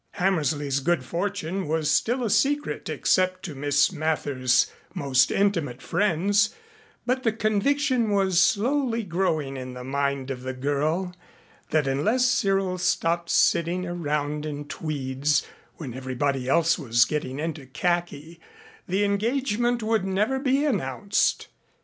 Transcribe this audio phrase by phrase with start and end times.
[0.13, 6.55] Hammersley's good fortune was still a secret except to Miss Mather's most intimate friends,
[7.05, 11.13] but the conviction was slowly growing in the mind of the girl
[11.69, 15.45] that unless Cyril stopped sitting around in tweeds
[15.75, 18.39] when everybody else was getting into khaki,
[18.87, 21.47] the engagement would never be announced.